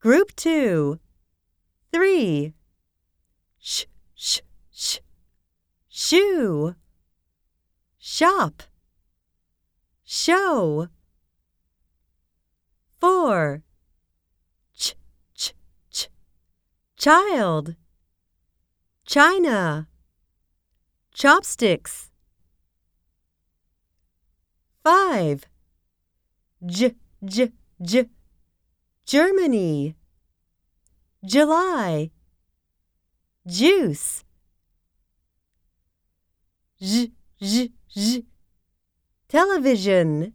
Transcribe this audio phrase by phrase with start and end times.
[0.00, 1.00] Group 2.
[1.92, 2.54] 3.
[3.58, 4.40] Sh, sh,
[4.70, 4.98] sh.
[5.88, 6.76] Shoe.
[7.98, 8.62] Shop.
[10.04, 10.86] Show.
[13.00, 13.64] 4.
[14.76, 14.94] Ch,
[15.34, 15.52] ch,
[15.90, 16.08] ch.
[16.96, 17.74] Child.
[19.04, 19.88] China.
[21.12, 22.10] Chopsticks.
[24.84, 25.44] 5.
[26.64, 26.94] J,
[27.24, 27.52] j,
[27.82, 28.08] j.
[29.08, 29.96] Germany.
[31.24, 32.10] July.
[33.46, 34.22] Juice.
[36.78, 38.26] J, j, j.
[39.26, 40.34] Television.